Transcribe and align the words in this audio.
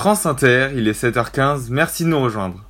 France 0.00 0.24
Inter, 0.24 0.70
il 0.74 0.88
est 0.88 0.98
7h15, 0.98 1.66
merci 1.68 2.04
de 2.04 2.08
nous 2.08 2.22
rejoindre. 2.22 2.64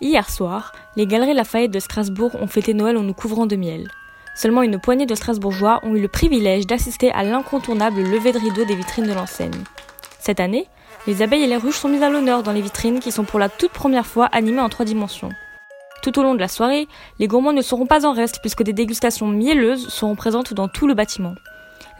Hier 0.00 0.30
soir, 0.30 0.72
les 0.96 1.06
Galeries 1.06 1.34
Lafayette 1.34 1.70
de 1.70 1.78
Strasbourg 1.80 2.34
ont 2.40 2.46
fêté 2.46 2.72
Noël 2.72 2.96
en 2.96 3.02
nous 3.02 3.12
couvrant 3.12 3.44
de 3.44 3.56
miel. 3.56 3.90
Seulement 4.34 4.62
une 4.62 4.80
poignée 4.80 5.04
de 5.04 5.14
Strasbourgeois 5.14 5.80
ont 5.82 5.94
eu 5.94 6.00
le 6.00 6.08
privilège 6.08 6.66
d'assister 6.66 7.12
à 7.12 7.24
l'incontournable 7.24 8.00
levée 8.00 8.32
de 8.32 8.38
rideau 8.38 8.64
des 8.64 8.74
vitrines 8.74 9.06
de 9.06 9.12
l'enseigne. 9.12 9.62
Cette 10.18 10.40
année, 10.40 10.66
les 11.06 11.20
abeilles 11.20 11.42
et 11.42 11.46
les 11.46 11.58
ruches 11.58 11.76
sont 11.76 11.90
mises 11.90 12.02
à 12.02 12.08
l'honneur 12.08 12.42
dans 12.42 12.52
les 12.52 12.62
vitrines 12.62 13.00
qui 13.00 13.12
sont 13.12 13.24
pour 13.24 13.38
la 13.38 13.50
toute 13.50 13.72
première 13.72 14.06
fois 14.06 14.30
animées 14.32 14.62
en 14.62 14.70
trois 14.70 14.86
dimensions. 14.86 15.28
Tout 16.02 16.18
au 16.18 16.22
long 16.22 16.34
de 16.34 16.40
la 16.40 16.48
soirée, 16.48 16.88
les 17.18 17.28
gourmands 17.28 17.52
ne 17.52 17.60
seront 17.60 17.84
pas 17.84 18.06
en 18.06 18.14
reste 18.14 18.38
puisque 18.40 18.62
des 18.62 18.72
dégustations 18.72 19.26
mielleuses 19.26 19.88
seront 19.88 20.16
présentes 20.16 20.54
dans 20.54 20.68
tout 20.68 20.86
le 20.86 20.94
bâtiment. 20.94 21.34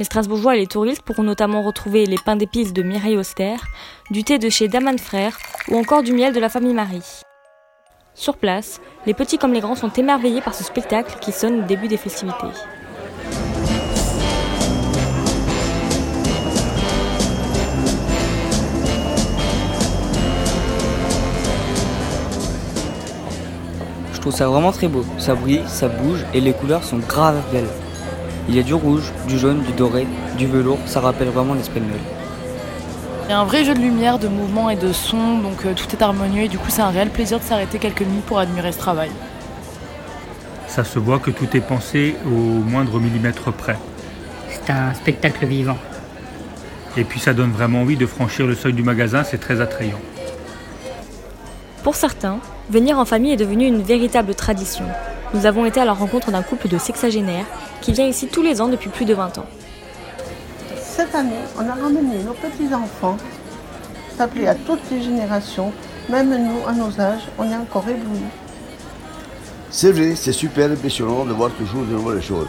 Les 0.01 0.05
Strasbourgeois 0.05 0.57
et 0.57 0.61
les 0.61 0.67
touristes 0.67 1.03
pourront 1.03 1.23
notamment 1.23 1.61
retrouver 1.61 2.07
les 2.07 2.17
pains 2.17 2.35
d'épices 2.35 2.73
de 2.73 2.83
Mireille 2.83 3.19
Auster, 3.19 3.57
du 4.11 4.25
thé 4.25 4.39
de 4.39 4.49
chez 4.49 4.67
Daman 4.67 4.99
Frères 4.99 5.37
ou 5.69 5.77
encore 5.77 6.03
du 6.03 6.15
miel 6.15 6.33
de 6.33 6.41
la 6.41 6.49
famille 6.49 6.73
Marie. 6.73 7.21
Sur 8.15 8.39
place, 8.39 8.81
les 9.05 9.13
petits 9.13 9.37
comme 9.37 9.53
les 9.53 9.61
grands 9.61 9.75
sont 9.75 9.93
émerveillés 9.93 10.41
par 10.41 10.55
ce 10.55 10.65
spectacle 10.65 11.19
qui 11.21 11.33
sonne 11.33 11.65
au 11.65 11.67
début 11.67 11.87
des 11.87 11.99
festivités. 11.99 12.47
Je 24.15 24.19
trouve 24.19 24.33
ça 24.35 24.49
vraiment 24.49 24.73
très 24.73 24.89
beau. 24.89 25.05
Ça 25.19 25.35
brille, 25.35 25.63
ça 25.67 25.89
bouge 25.89 26.25
et 26.33 26.41
les 26.41 26.55
couleurs 26.55 26.85
sont 26.85 27.01
grave 27.01 27.43
belles. 27.53 27.69
Il 28.51 28.57
y 28.57 28.59
a 28.59 28.65
du 28.65 28.75
rouge, 28.75 29.13
du 29.29 29.39
jaune, 29.39 29.63
du 29.63 29.71
doré, 29.71 30.09
du 30.37 30.49
velours, 30.49 30.81
ça 30.87 30.99
rappelle 30.99 31.29
vraiment 31.29 31.55
l'esprit 31.55 31.79
de 31.79 31.85
Noël. 31.85 32.01
Il 33.27 33.31
y 33.31 33.33
a 33.33 33.39
un 33.39 33.45
vrai 33.45 33.65
jeu 33.65 33.75
de 33.75 33.79
lumière, 33.79 34.19
de 34.19 34.27
mouvement 34.27 34.69
et 34.71 34.75
de 34.75 34.93
son, 34.93 35.39
donc 35.39 35.65
euh, 35.65 35.73
tout 35.73 35.87
est 35.93 36.03
harmonieux 36.03 36.43
et 36.43 36.49
du 36.49 36.59
coup 36.59 36.69
c'est 36.69 36.83
un 36.83 36.89
réel 36.89 37.11
plaisir 37.11 37.39
de 37.39 37.45
s'arrêter 37.45 37.79
quelques 37.79 38.01
minutes 38.01 38.25
pour 38.25 38.41
admirer 38.41 38.73
ce 38.73 38.79
travail. 38.79 39.09
Ça 40.67 40.83
se 40.83 40.99
voit 40.99 41.21
que 41.21 41.31
tout 41.31 41.47
est 41.57 41.61
pensé 41.61 42.17
au 42.27 42.29
moindre 42.29 42.99
millimètre 42.99 43.53
près. 43.53 43.79
C'est 44.49 44.73
un 44.73 44.95
spectacle 44.95 45.47
vivant. 45.47 45.79
Et 46.97 47.05
puis 47.05 47.21
ça 47.21 47.35
donne 47.35 47.53
vraiment 47.53 47.83
envie 47.83 47.97
de 47.97 48.07
franchir 48.07 48.49
le 48.49 48.57
seuil 48.57 48.73
du 48.73 48.83
magasin, 48.83 49.23
c'est 49.23 49.39
très 49.39 49.61
attrayant. 49.61 50.01
Pour 51.85 51.95
certains, 51.95 52.41
venir 52.69 52.99
en 52.99 53.05
famille 53.05 53.31
est 53.31 53.37
devenu 53.37 53.69
une 53.69 53.83
véritable 53.83 54.35
tradition. 54.35 54.87
Nous 55.33 55.47
avons 55.47 55.65
été 55.65 55.81
à 55.81 55.85
la 55.85 55.93
rencontre 55.93 56.33
d'un 56.33 56.43
couple 56.43 56.67
de 56.67 56.77
sexagénaires 56.77 57.47
qui 57.81 57.93
vient 57.93 58.07
ici 58.07 58.27
tous 58.27 58.43
les 58.43 58.61
ans 58.61 58.67
depuis 58.67 58.91
plus 58.91 59.05
de 59.05 59.15
20 59.15 59.39
ans. 59.39 59.47
Cette 60.77 61.15
année, 61.15 61.31
on 61.57 61.69
a 61.69 61.75
ramené 61.75 62.19
nos 62.25 62.33
petits-enfants, 62.33 63.17
s'appeler 64.17 64.49
à 64.49 64.57
toutes 64.57 64.83
les 64.91 65.01
générations, 65.01 65.73
même 66.09 66.31
nous, 66.31 66.67
à 66.67 66.73
nos 66.73 67.01
âges, 67.01 67.23
on 67.39 67.45
est 67.45 67.55
encore 67.55 67.85
éblouis. 67.89 68.27
C'est 69.71 69.93
vrai, 69.93 70.17
c'est 70.17 70.33
super 70.33 70.69
impressionnant 70.69 71.25
de 71.25 71.33
voir 71.33 71.51
toujours 71.53 71.83
de 71.83 71.93
nouvelles 71.93 72.23
choses. 72.23 72.49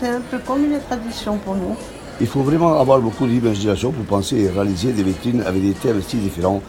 C'est 0.00 0.08
un 0.08 0.20
peu 0.20 0.38
comme 0.38 0.64
une 0.64 0.80
tradition 0.80 1.36
pour 1.38 1.54
nous. 1.54 1.76
Il 2.20 2.26
faut 2.26 2.42
vraiment 2.42 2.80
avoir 2.80 2.98
beaucoup 2.98 3.28
d'imagination 3.28 3.92
pour 3.92 4.04
penser 4.06 4.40
et 4.40 4.50
réaliser 4.50 4.92
des 4.92 5.04
vitrines 5.04 5.42
avec 5.46 5.62
des 5.62 5.72
thèmes 5.72 6.02
si 6.02 6.16
différents 6.16 6.62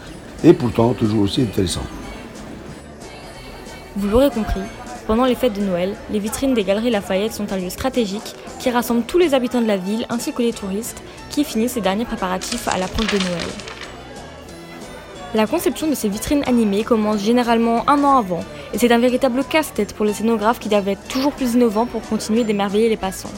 et 0.44 0.54
pourtant 0.54 0.94
toujours 0.94 1.24
aussi 1.24 1.42
intéressants. 1.42 1.82
Vous 3.96 4.08
l'aurez 4.08 4.30
compris, 4.30 4.62
pendant 5.12 5.26
les 5.26 5.36
fêtes 5.36 5.60
de 5.60 5.66
Noël, 5.66 5.94
les 6.10 6.20
vitrines 6.20 6.54
des 6.54 6.64
Galeries 6.64 6.90
Lafayette 6.90 7.34
sont 7.34 7.52
un 7.52 7.58
lieu 7.58 7.70
stratégique 7.70 8.34
qui 8.60 8.70
rassemble 8.70 9.04
tous 9.04 9.18
les 9.18 9.34
habitants 9.34 9.60
de 9.60 9.68
la 9.68 9.76
ville 9.76 10.06
ainsi 10.10 10.32
que 10.32 10.42
les 10.42 10.54
touristes 10.54 11.04
qui 11.30 11.44
finissent 11.44 11.74
ces 11.74 11.82
derniers 11.82 12.06
préparatifs 12.06 12.70
à 12.70 12.78
l'approche 12.78 13.08
de 13.08 13.18
Noël. 13.18 13.50
La 15.34 15.48
conception 15.48 15.88
de 15.88 15.96
ces 15.96 16.08
vitrines 16.08 16.46
animées 16.48 16.86
commence 16.86 17.22
généralement 17.22 17.84
un 17.90 18.02
an 18.06 18.20
avant 18.20 18.46
et 18.74 18.78
c'est 18.78 18.94
un 18.94 19.00
véritable 19.00 19.44
casse-tête 19.44 19.94
pour 19.94 20.06
les 20.06 20.14
scénographes 20.14 20.60
qui 20.60 20.70
doivent 20.70 20.88
être 20.88 21.06
toujours 21.10 21.34
plus 21.34 21.56
innovants 21.56 21.88
pour 21.88 22.04
continuer 22.04 22.46
d'émerveiller 22.46 22.88
les 22.88 22.96
passants. 22.96 23.34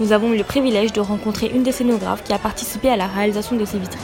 Nous 0.00 0.10
avons 0.10 0.32
eu 0.32 0.36
le 0.36 0.42
privilège 0.42 0.92
de 0.92 1.00
rencontrer 1.00 1.46
une 1.46 1.62
des 1.62 1.70
scénographes 1.70 2.24
qui 2.24 2.32
a 2.32 2.40
participé 2.40 2.88
à 2.88 2.96
la 2.96 3.06
réalisation 3.06 3.54
de 3.54 3.64
ces 3.64 3.78
vitrines. 3.78 4.00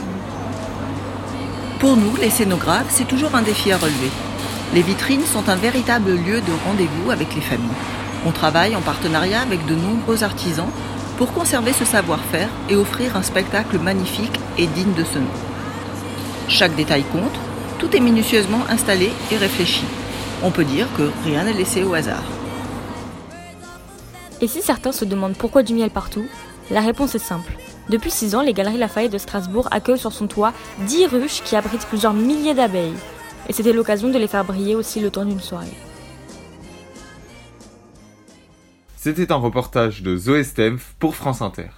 Pour 1.77 1.97
nous, 1.97 2.15
les 2.21 2.29
scénographes, 2.29 2.87
c'est 2.89 3.09
toujours 3.09 3.35
un 3.35 3.41
défi 3.41 3.73
à 3.73 3.77
relever. 3.77 4.30
Les 4.73 4.81
vitrines 4.81 5.25
sont 5.25 5.49
un 5.49 5.57
véritable 5.57 6.11
lieu 6.11 6.39
de 6.39 6.53
rendez-vous 6.65 7.11
avec 7.11 7.35
les 7.35 7.41
familles. 7.41 7.67
On 8.25 8.31
travaille 8.31 8.73
en 8.73 8.81
partenariat 8.81 9.41
avec 9.41 9.65
de 9.65 9.75
nombreux 9.75 10.23
artisans 10.23 10.69
pour 11.17 11.33
conserver 11.33 11.73
ce 11.73 11.83
savoir-faire 11.83 12.47
et 12.69 12.77
offrir 12.77 13.17
un 13.17 13.21
spectacle 13.21 13.77
magnifique 13.79 14.39
et 14.57 14.67
digne 14.67 14.93
de 14.93 15.03
ce 15.03 15.19
nom. 15.19 15.25
Chaque 16.47 16.75
détail 16.75 17.03
compte, 17.03 17.37
tout 17.79 17.93
est 17.93 17.99
minutieusement 17.99 18.61
installé 18.69 19.11
et 19.29 19.37
réfléchi. 19.37 19.83
On 20.41 20.51
peut 20.51 20.63
dire 20.63 20.87
que 20.97 21.11
rien 21.25 21.43
n'est 21.43 21.53
laissé 21.53 21.83
au 21.83 21.93
hasard. 21.93 22.23
Et 24.39 24.47
si 24.47 24.61
certains 24.61 24.93
se 24.93 25.03
demandent 25.03 25.35
pourquoi 25.35 25.63
du 25.63 25.73
miel 25.73 25.89
partout, 25.89 26.25
la 26.69 26.79
réponse 26.79 27.13
est 27.13 27.19
simple. 27.19 27.57
Depuis 27.89 28.09
6 28.09 28.35
ans, 28.35 28.41
les 28.41 28.53
Galeries 28.53 28.77
Lafayette 28.77 29.11
de 29.11 29.17
Strasbourg 29.17 29.67
accueillent 29.69 29.99
sur 29.99 30.13
son 30.13 30.27
toit 30.27 30.53
10 30.87 31.07
ruches 31.07 31.41
qui 31.43 31.57
abritent 31.57 31.87
plusieurs 31.87 32.13
milliers 32.13 32.53
d'abeilles. 32.53 32.95
Et 33.49 33.53
c'était 33.53 33.73
l'occasion 33.73 34.09
de 34.09 34.17
les 34.17 34.27
faire 34.27 34.45
briller 34.45 34.75
aussi 34.75 34.99
le 34.99 35.09
temps 35.09 35.25
d'une 35.25 35.39
soirée. 35.39 35.73
C'était 38.95 39.31
un 39.31 39.35
reportage 39.35 40.03
de 40.03 40.15
Zoé 40.15 40.43
Stempf 40.43 40.93
pour 40.99 41.15
France 41.15 41.41
Inter. 41.41 41.69